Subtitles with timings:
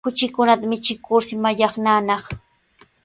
[0.05, 2.23] Kuchikunata michikurshi mallaqnanaq.